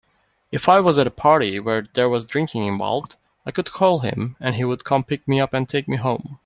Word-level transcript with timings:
If 0.51 0.67
I 0.67 0.79
was 0.79 0.97
at 0.97 1.05
a 1.05 1.11
party 1.11 1.59
where 1.59 1.83
there 1.93 2.09
was 2.09 2.25
drinking 2.25 2.65
involved, 2.65 3.17
I 3.45 3.51
could 3.51 3.71
call 3.71 3.99
him 3.99 4.35
and 4.39 4.55
he 4.55 4.63
would 4.63 4.83
come 4.83 5.03
pick 5.03 5.27
me 5.27 5.39
up 5.39 5.53
and 5.53 5.69
take 5.69 5.87
me 5.87 5.97
home. 5.97 6.39